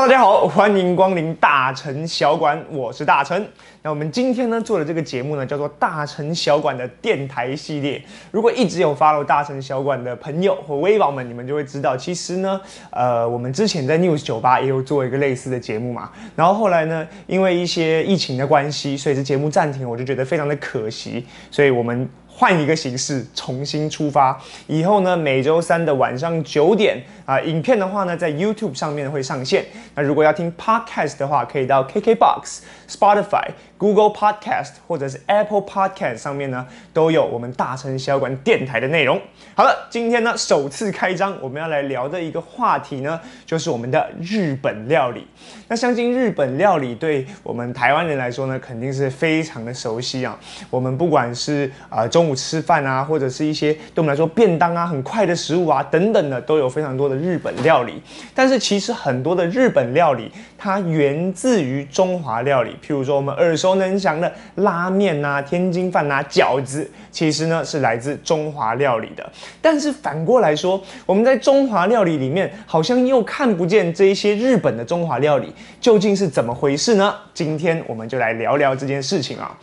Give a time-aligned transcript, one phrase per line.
[0.00, 3.44] 大家好，欢迎光临大成小馆，我是大成。
[3.82, 8.00] 那我们今天呢做的这个节目呢叫做大成小馆的电台系列。
[8.30, 16.08] 如果一直有 follow 大成小馆的朋友或微宝们，你们就会知道，其实呢，呃，我们之前在 News 酒吧也有做一个类似的节目嘛。
[16.36, 22.08] 然后后来呢，因为一些疫情的关系，所以这节目暂停，我就觉得非常的可惜，所以我们。
[22.30, 29.62] 换一个形式重新出发，以后呢，每周三的晚上九点啊，影片的话呢，在 YouTube 上面会上线。
[29.94, 33.50] 那如果要听 Podcast 的话，可以到 KKBox、Spotify。
[33.78, 39.20] Google Podcast 或者是 Apple Podcast 上面呢，都有我们大成小馆电台的内容。
[39.54, 45.24] 好了，今天呢首次开张，我们要来聊的一个话题呢，就是我们的日本料理。
[45.68, 50.36] 那相信日本料理对我们台湾人来说呢，肯定是非常的熟悉啊。
[50.70, 58.02] 我们不管是啊中午吃饭啊，或者是一些对我们来说便当啊、很快的食物啊等等的，都有非常多的日本料理。
[58.34, 63.78] 但是其实很多的日本料理，它源自于中华料理，譬如说我们耳熟。
[63.78, 69.24] 能详的拉面呐、天津饭呐、饺子，其实呢是来自中华料理的。
[69.62, 77.14] 但是反过来说，我们在中华料理里面好像又看不见这一些日本的中华料理，究竟是怎么回事呢？
[77.32, 79.56] 今天我们就来聊聊这件事情啊。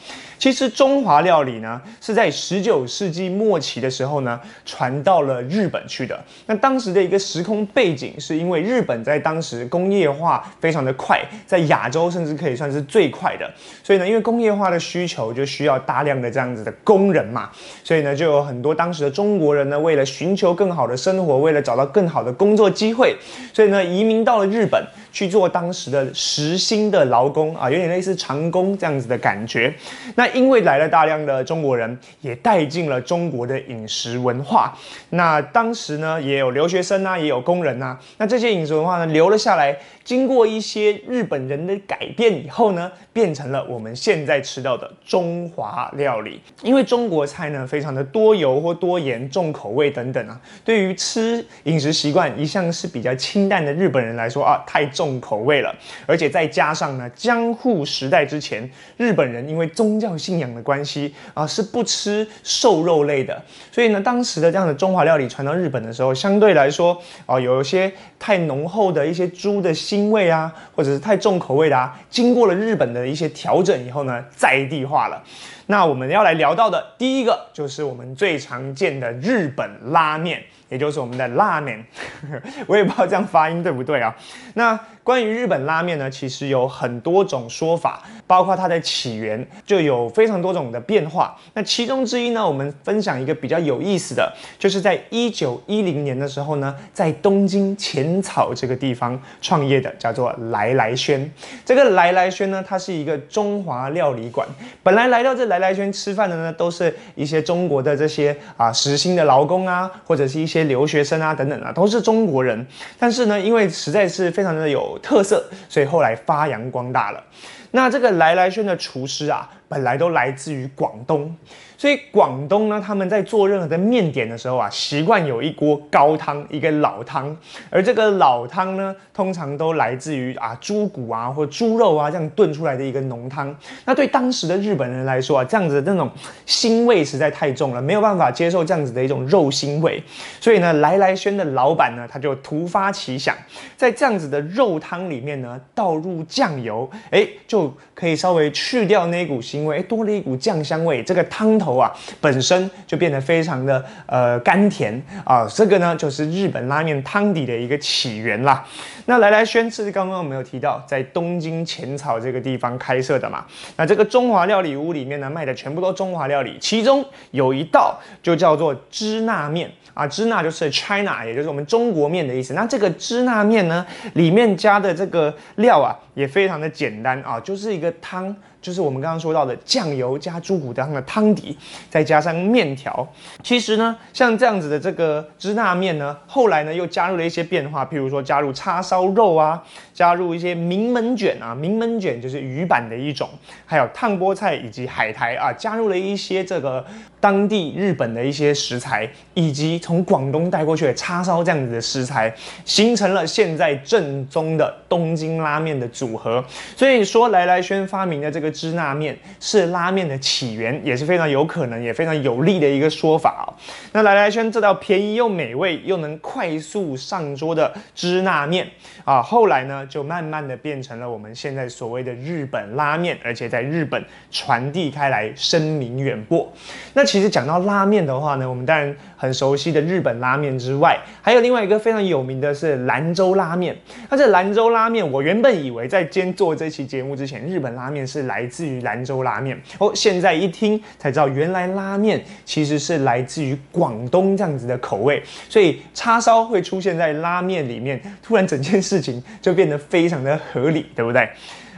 [0.46, 6.24] 其实中华料理呢，是在十九世纪末期的时候呢，传到了日本去的。
[6.46, 13.52] 那当时的一个时空背景，是因为日本在当时工业化非常的快，在亚洲甚至可以算是最快的。
[13.84, 17.50] 所以呢，因为工业化的需求，就需要大量的这样子的工人嘛。
[17.84, 23.18] 所以呢，就有很多当时的中国人呢，为了寻求更好的生活，为了找到更好的工作机会，
[23.52, 29.74] 所以呢，移民到了日本去做当时的时薪的劳工啊，有点类似长工这样子的感觉。
[30.16, 34.78] 那因为来了大量的中国人，也带进了中国的饮食文化。
[35.12, 37.98] 那当时呢，也有留学生啊，也有工人啊。
[38.18, 39.78] 那这些饮食文化呢，留了下来。
[40.04, 46.40] 经过一些日本人的改变以后呢，变成了我们现在吃到的中华料理。
[46.62, 50.40] 因为中国菜呢，非常的多油或多盐、重口味等等啊。
[50.64, 55.76] 对于吃饮食习惯一向是比较清淡的日本人来说啊，太重重口味了。
[56.08, 58.68] 而且再加上呢，江户时代之前，
[58.98, 63.40] 日本人因为宗教信仰的关系啊，是不吃瘦肉类的。
[63.72, 70.06] 所以呢，当时的这样的中华料理传到日本的时候，相对来说啊，有一些太浓厚的一些猪的腥。
[70.06, 75.22] 味啊，或者是太重口味的啊，经过了日本的一些调整以后呢，在地化了。
[75.66, 80.42] 那我们要来聊到的第一个，就是我们最常见的日本拉面。
[80.68, 81.86] 也就是我们的拉面，
[82.66, 84.14] 我也不知道这样发音对不对啊。
[84.56, 91.38] 那关于日本拉面呢，其实有很多种说法，包括它的起源就有非常多种的变化。
[91.54, 101.32] 那其中之一呢，我们分享一个比较有意思的，就是在一九一零年的时候呢，在东京浅草这个地方创业的，叫做来来轩。
[101.64, 104.48] 这个来来轩呢，它是一个中华料理馆。
[104.82, 110.46] 本来来到这来来轩吃饭的呢，都是一些中国的这些啊实薪的劳工啊，或者是一。
[110.48, 112.66] 些留学生啊，等等啊，都是中国人，
[112.98, 117.24] 但是呢，因为实在是非常的有特色，所以后来发扬光大了。
[117.72, 121.36] 那这个来来轩的厨师啊，本来都来自于广东。
[121.78, 127.36] 所以广东呢，他们在做任何的面点的时候啊，习惯有一锅高汤，一个老汤。
[127.70, 133.54] 而这个老汤呢，通常都来自于啊猪骨啊或猪肉啊这样炖出来的一个浓汤。
[133.84, 136.10] 那对当时的日本人来说啊，这样子的那种
[136.48, 140.02] 腥味实在太重了，没有办法接受这样子的一种肉腥味。
[140.40, 143.36] 所以呢，来来轩的老板呢，他就突发奇想，
[143.76, 151.02] 在这样子的肉汤里面呢，倒入酱油，哎，就可以稍微去掉那股腥味，哎，多了一股酱香味。
[151.02, 151.56] 这个汤。
[151.58, 151.90] 头啊，
[152.20, 158.62] 本身就变得非常的呃甘甜啊，这个呢就是日本拉面汤底的一个起源啦。
[159.06, 163.46] 那来来轩是刚刚我们有提到，在东京浅草这个地方开设的嘛。
[163.78, 172.54] 那这个中华料理屋里面呢，卖的全部都中华料理，其中有一道就叫做支那面啊，支那就是 China，也就是我们中国面的意思。
[172.54, 178.36] 那这个支那面呢，里面加的这个料啊，也非常的简单啊，就是一个汤。
[178.66, 181.56] 就是我们刚刚说到的酱油加猪骨汤的汤底，
[181.88, 183.08] 再加上面条。
[183.44, 189.64] 其实呢，像这样子的这个支那面呢，后来呢又加入了一些变化，譬如说加入叉烧肉啊，
[189.94, 193.30] 加入一些名门卷啊，名门卷就是鱼板的一种，
[193.68, 196.84] 还有烫菠菜以及海苔啊，加入了一些这个
[197.20, 202.34] 当地日本的一些食材，以及从广东带过去的叉烧这样子的食材，
[202.66, 206.44] 形成了现在正宗的东京拉面的组合。
[206.76, 208.55] 所以说来来轩发明的这个。
[208.56, 213.54] 支那面是拉面的起源，也是非常有可能，也非常有利的一个说法哦。
[213.92, 218.68] 那来来轩这道便宜又美味又能快速上桌的支那面
[219.04, 226.50] 啊，后来呢呢，就慢慢的变成了我们现在所谓的日本拉面，而且在日本传递开来，声名远播。
[226.94, 233.76] 那其实讲到拉面的话呢，我们当然很熟悉的日本拉面之外，还有另外一个非常有名的是兰州拉面。
[234.10, 251.28] 那这兰州拉面，我原本以为在今天做这期节目之前，日本拉面是来来自于兰州拉面，哦，现在一听才知道，原来拉面其实是来自于广东这样子的口味，所以叉烧会出现在拉面里面，突然整件事情就变得非常的合理，对不对？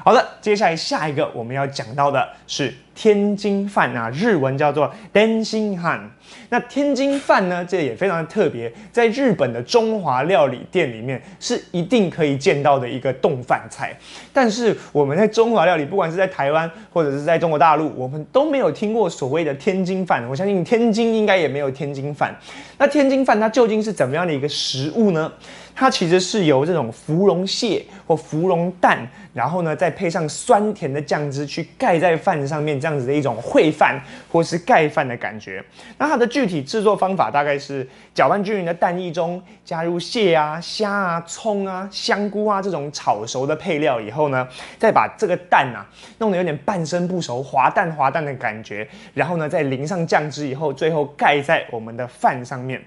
[0.08, 6.00] 好的，接下来下一个我们要讲到的是天津饭啊，日文叫做 Dancing Han。
[6.48, 13.94] 那天津饭呢，这也非常的特别，在日本的中华料理店里面是一定可以见到的一个冻饭菜。
[14.32, 20.26] 但是我们在中华料理，不管是在台湾或者是在中国大陆，我们都没有听过所谓的天津饭。
[20.30, 22.34] 我相信天津应该也没有天津饭。
[22.78, 25.30] 那天津饭它究竟是怎么样的一个食物呢？
[25.76, 34.02] 它其实是由这种芙蓉蟹或芙蓉蛋，然后呢再配上酸甜的酱汁去盖在饭上面，这样子的一种烩饭
[34.32, 35.64] 或是盖饭的感觉。
[35.98, 44.48] 那它的具体制作方法大概是搅拌均匀的蛋液中加入蟹啊、虾啊、葱啊、香菇啊这种炒熟的配料以后呢，
[44.80, 45.86] 再把这个蛋啊
[46.20, 52.82] 弄得有点半生不熟、滑蛋滑蛋的感觉，然后呢再淋上酱汁以后，最后盖在我们的饭上面。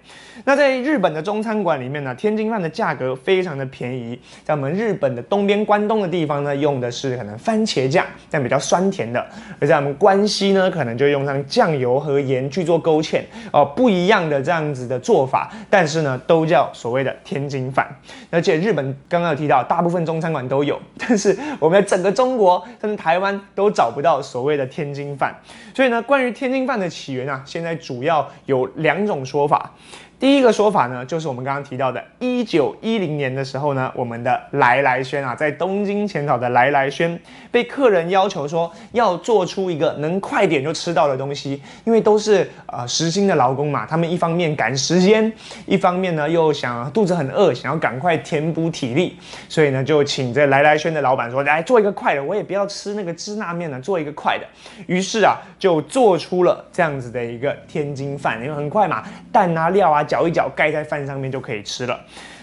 [0.45, 9.21] 那在日本的中餐馆里面呢，天津饭的价格非常的便宜，在我们日本的东边关东的地方呢，用的是可能番茄酱，这样比较酸甜的；
[9.61, 13.23] 而在我们关西呢，可能就用上酱油和盐去做勾芡
[13.53, 17.87] 哦，不一样的这样子的做法，但是呢，都叫所谓的天津饭。
[18.31, 25.35] 而且日本刚刚有提到，大部分中餐馆都有，但是我们在整个中国甚至台湾都找不到所谓的天津饭。
[25.75, 29.73] 所以呢，关于天津饭的起源啊，现在主要有两种说法。
[30.21, 37.19] 第一个说法呢，就是我们刚刚提到的，一九一零年的时候呢，我们的来来轩啊，在东京浅草的来来轩，
[37.51, 45.33] 被客人要求说要做出一个能快点就吃到的东西，因为都是呃实薪的劳工嘛，他们一方面赶时间，
[45.65, 49.19] 一方面呢又想肚子很饿，想要赶快填补体力，
[49.49, 54.45] 所以呢就请这来来轩的老板说，来做一个快的，我也不要吃那个芝麻面了，做一个快的。
[54.87, 59.03] 于是啊，就做出了这样子的一个天津饭，因为很快嘛，
[59.33, 60.07] 蛋啊料啊。
[60.11, 61.99] 搅一搅，盖在饭上面就可以吃了。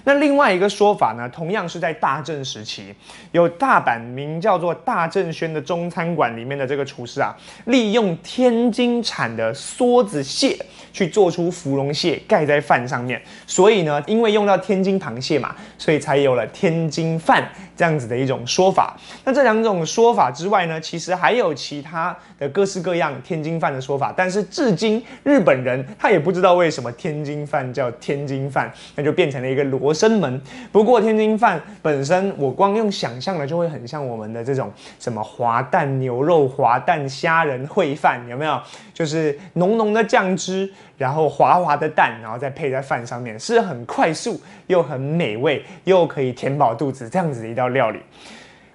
[0.05, 2.95] 那另外一个说法呢，同样是在大正时期，
[3.33, 7.35] 有大阪名叫做大正轩的中餐馆里面的这个厨师啊，
[7.65, 10.57] 利用天津产的梭子蟹
[10.93, 13.21] 去做出芙蓉蟹盖在饭上面。
[13.45, 17.45] 所以呢，因为用到天津螃蟹嘛，所以才有了天津饭
[17.77, 18.97] 这样子的一种说法。
[19.23, 24.13] 那这两种说法之外呢，其实还有其他的各式各样天津饭的说法。
[24.15, 29.93] 但是至今日本人他也不知道为什么天津饭叫天津饭，那就变成了一个罗。
[29.93, 30.41] 生门。
[30.71, 38.61] 不过天津饭本身，我光用想象的就会很像我们的这种什么滑蛋牛肉、滑蛋虾仁烩饭，有没有？
[38.93, 47.99] 就是浓浓的酱汁，然后滑滑的蛋，然后再配在饭上面，是很快速又很美味，又可以填饱肚子这样子的一道料理。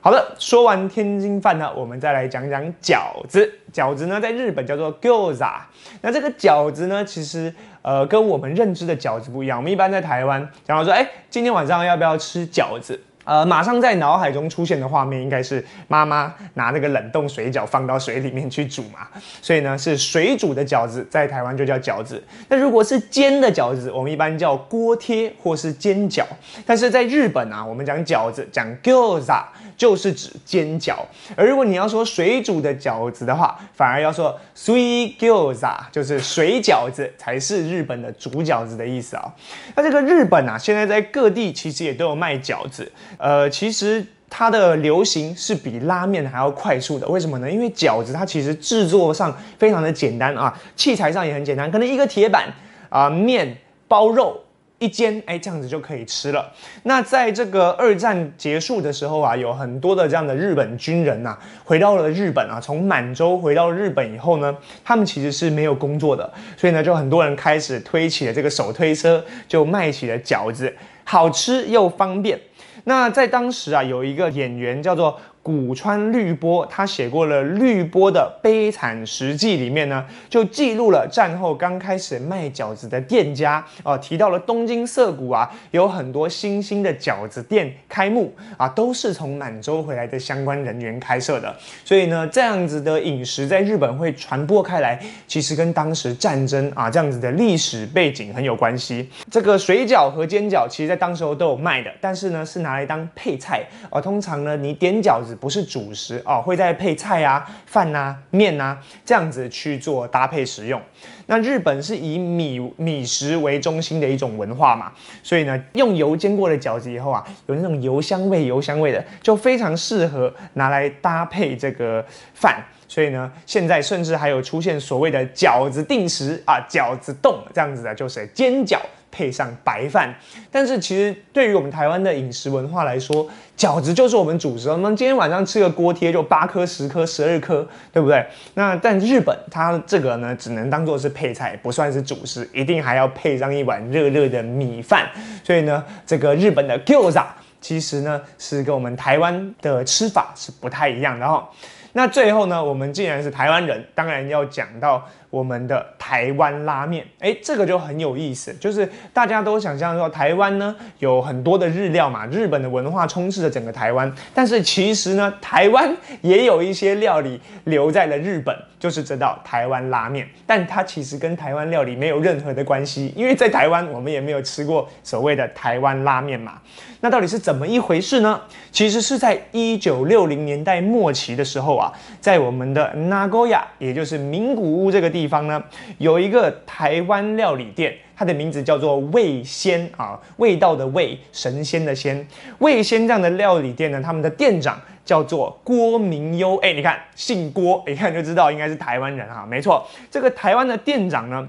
[0.01, 3.49] 好的，说完天津饭呢，我们再来讲讲饺子。
[3.73, 5.61] 饺子呢，在日本叫做 gyoza。
[6.01, 9.59] 那这个饺子呢，其实呃，跟我们认知的饺子不一样。
[9.59, 13.01] 我们一般在台湾然后说，哎，今天晚上要不要吃饺子？
[13.25, 19.07] 呃，马上在脑海中出现的画面应该是妈妈拿那个冷冻水饺放到水里面去煮嘛。
[19.41, 22.23] 所以呢，是水煮的饺子，在台湾就叫饺子。
[22.49, 26.25] 那如果是煎的饺子，我们一般叫锅贴或是煎饺。
[26.67, 29.43] 但是在日本啊，我们讲饺子讲 gyoza。
[29.75, 30.99] 就是指煎饺，
[31.35, 39.33] 而如果你要说水煮的饺子的话，反而要说 sui g o z a 就是水饺子才是日本的煮饺子的意思啊。
[39.75, 47.07] 那这个日本啊，现在在各地其实也都有卖饺子，呃，其实它的流行是比拉面还要快速的。
[47.09, 47.51] 为什么呢？
[47.51, 52.49] 因为饺子它其实制作上非常的简单啊，器材上也很简单，可能一个铁板
[52.89, 54.41] 啊，面包肉。
[54.79, 56.53] 一煎，哎，这样子就可以吃了。
[56.83, 62.61] 那在这个二战结束的时候啊，有很多的这样的日本军人呐，回到了日本啊。
[62.61, 64.53] 从满洲回到日本以后呢，
[64.83, 72.37] 他们其实是没有工作的，所以呢，就很多人开始推起了这个手推车，就卖起了饺子，好吃又方便。
[72.85, 91.53] 那在当时啊，有一个演员叫做古川绿波，他写过了《绿波的悲惨实记》，里面呢就记录了战后刚开始卖饺子的店家哦，提到了东京涩谷啊，有很多新兴的饺子店开幕啊，都是从满洲回来的相关人员开设的。
[91.85, 94.97] 所以呢，这样子的饮食在日本会传播开来，
[95.27, 99.11] 其实跟当时战争啊这样子的历史背景很有关系。
[99.29, 104.01] 这个水饺和煎饺，其实在当时候都有卖的，但是呢是拿来当配菜啊。
[104.01, 105.32] 通常呢，你点饺子。
[105.35, 110.81] 不是主食哦，会再配菜啊、饭啊、面啊这样子去做搭配食用。
[111.27, 122.63] 那日本是以米米食为中心的一种文化嘛，所以呢，用油煎过的饺子以后啊，有那种油香味、油香味的，就非常适合拿来搭配这个饭。
[122.89, 128.79] 所以呢，现在甚至还有出现所谓的饺子定时啊、饺子冻这样子的，就是煎饺。
[129.13, 130.13] 配上白饭，
[130.51, 134.71] 但是其实对于我们台湾的饮食文化来说，饺子就是我们主食。
[134.71, 138.27] 我们今天晚上吃个锅贴就八颗、十颗、十二颗，对不对？
[138.55, 145.07] 那但日本它这个呢，只能当做是配菜，不算是主食，一定还要配上一碗热热的米饭。
[145.45, 147.27] 所以呢，这个日本的 gyoza
[147.61, 151.47] 其实呢是跟我们台湾的吃法是不太一样的哦。
[151.93, 155.07] 那最后呢，我们既然是台湾人，当然要讲到。
[155.33, 176.61] 我们的台湾拉面，哎，这个就很有意思，就是大家都想象说台湾呢有很多的日料嘛，日本的文化充斥着整个台湾，但是其实呢，台湾也有一些料理留在了日本，就是这道台湾拉面，但它其实跟台湾料理没有任何的关系，因为在台湾我们也没有吃过所谓的台湾拉面嘛。
[177.01, 178.41] 那到底是怎么一回事呢？
[178.71, 185.22] 其实是在一九六零年代末期的时候啊，在我们的 Nagoya，也就是名古屋这个地。
[185.23, 185.63] 地方呢，
[185.99, 192.27] 有一个台湾料理店，它的名字叫做味仙啊，味道的味，神仙的仙，
[192.59, 201.49] 味仙这样的料理店呢，他们的店长叫做郭明优，哎，你看姓郭，一看就知道应该是台湾人啊，没错，这个台湾的店长呢，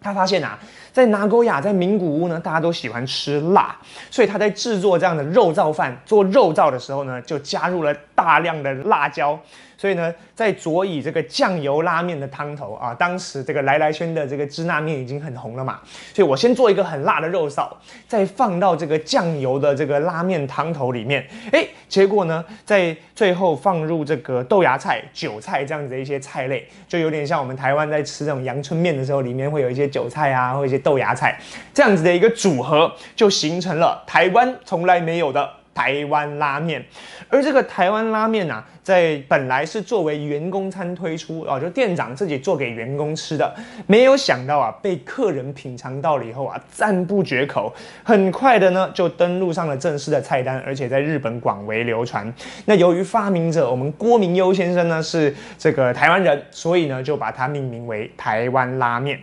[0.00, 0.58] 他发现啊，
[0.90, 3.76] 在拿沟亚，在名古屋呢，大家都喜欢吃辣，
[4.10, 9.38] 所以他在制作这样的肉燥饭，做肉燥的时候呢，就加入了大量的辣椒。
[9.80, 15.80] 所以呢，在佐以这个酱油拉面的汤头啊，当时这个来来轩的这个支那面已经很红了嘛，
[16.12, 17.66] 所以我先做一个很辣的肉臊，
[18.06, 31.40] 再放到这个酱油的这个拉面汤头里面，哎，结果呢，在最后放入这个豆芽菜、韭菜这样子的一些菜类，就有点像我们台湾在吃这种阳春面的时候，里面会有一些韭菜啊，或一些豆芽菜
[31.72, 35.59] 这样子的一个组合，就形成了台湾从来没有的。
[35.74, 36.84] 台湾拉面，
[37.28, 43.54] 而这个台湾拉面呢，在本来是作为员工餐推出啊，就店长自己做给员工吃的，
[43.86, 47.72] 没有想到啊，被客人品尝到了以后啊，赞不绝口，
[48.02, 52.30] 很快的呢就登录上了正式的菜单，而且在日本广为流传。
[52.66, 59.18] 那由于发明者我们郭明优先生呢是这个台湾人，所以呢就把它命名为台湾拉面。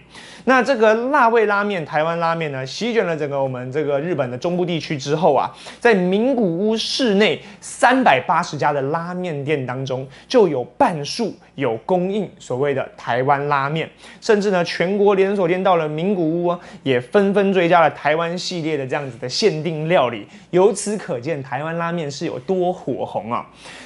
[0.45, 13.89] 那这个辣味拉面，台湾拉面呢，席卷了整个我们这个日本的中部地区之后啊，在明古屋市内三百八十家的拉面店当中，就有半数有供应所谓的台湾拉面，
[14.21, 20.27] 甚至呢，全国连锁店到了名古屋啊，也纷纷追加了台湾系列的这样子的限定料理。
[20.51, 23.43] 由此可见，台湾拉面是有多火红啊！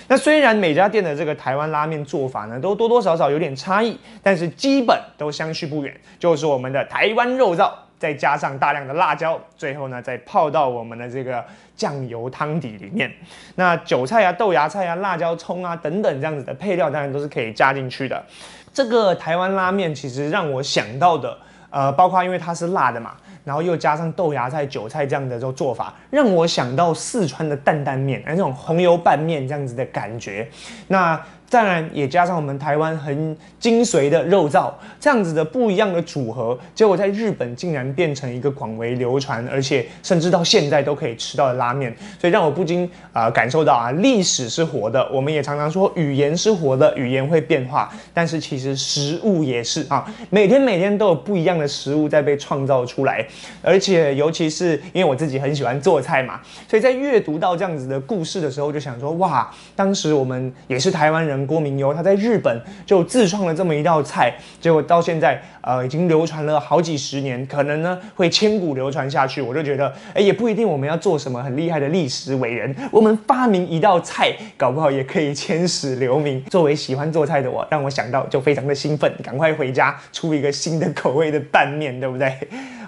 [0.10, 13.12] 那虽然每家店的这个台湾拉面做法呢，都多多少少有点差异，但是基本都相去不远，就是我们的台湾肉燥，再加上大量的辣椒，最后呢再泡到我们的这个酱油汤底里面。
[13.53, 18.25] 那韭菜啊、豆芽菜啊、辣椒、葱啊等等这样子的配料，当然都是可以加进去的。
[18.74, 21.38] 这个台湾拉面其实让我想到的，
[21.70, 23.13] 呃，包括因为它是辣的嘛。
[23.43, 30.50] 然后又加上豆芽菜、韭菜这样的这种做法，让我想到四川的担担面，那种红油拌面这样子的感觉。
[30.88, 31.22] 那。
[31.51, 45.05] 当然也加上我们台湾很精髓的肉燥，这样子的不一样的组合，结果在日本竟然变成一个广为流传，而且甚至到现在都可以吃到的拉面，所以让我不禁啊感受到啊历史是活的。
[45.12, 53.27] 我们也常常说语言是活的，语言会变化，但是其实食物也是啊，每天每天都有不一样的食物在被创造出来，
[53.62, 56.39] 而且尤其是因为我自己很喜欢做菜嘛，
[56.70, 61.40] 所以在阅读到这样子的故事的时候，就想说哇，当时我们也是台湾人。
[61.45, 69.41] 郭明优他在日本就自创了这么一道菜，结果到现在呃已经流传了好几十年，可能呢会千古流传下去。
[69.41, 76.43] 我就觉得哎也不一定我们要做什么很厉害的历史伟人，我们发明一道菜，搞不好也可以千史留名。
[76.45, 82.36] 作为喜欢做菜的我，让我想到就非常的兴奋，赶快回家出一个新的口味的拌面，对不对？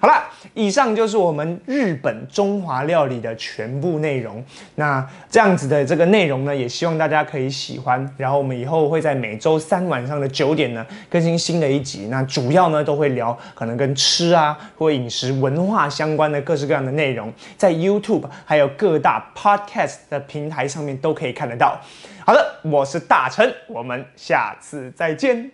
[0.04, 0.22] 好了，
[0.54, 4.44] 以上就是我们日本中华料理的全部内容。
[4.76, 8.06] 那这样子的这个内容呢，也希望大家可以喜欢。
[8.18, 12.08] 然后我们以后会在每周三晚上的九点呢更新新的一集。
[12.12, 21.80] 那主要呢都会聊可能跟吃啊或饮食文化相关的各式各样的内容，在 YouTube 还有各大 Podcast 的平台上面都可以看得到。
[22.26, 25.50] 好的，我是大成，我们下次再见。